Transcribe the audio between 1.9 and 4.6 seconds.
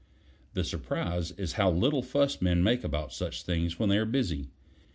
fuss men make about such things when they are busy.